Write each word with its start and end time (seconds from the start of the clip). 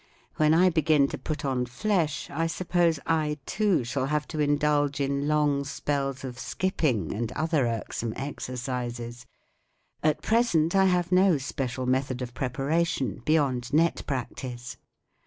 When 0.37 0.55
I 0.55 0.71
begin 0.71 1.07
to 1.09 1.17
put 1.19 1.45
on 1.45 1.67
flesh 1.67 2.27
I 2.31 2.47
suppose 2.47 2.99
I, 3.05 3.37
too, 3.45 3.83
shall 3.83 4.07
have 4.07 4.27
to 4.29 4.39
indulge 4.39 4.99
in 4.99 5.27
long 5.27 5.63
spells 5.63 6.23
of 6.23 6.39
skipping 6.39 7.13
and 7.13 7.31
other 7.33 7.67
irksome 7.67 8.13
exercises. 8.15 9.27
At 10.01 10.23
present 10.23 10.75
I 10.75 10.85
have 10.85 11.11
no 11.11 11.37
special 11.37 11.85
method 11.85 12.23
of 12.23 12.33
preparation 12.33 13.21
beyond 13.25 13.71
net 13.73 14.03
practice. 14.07 14.75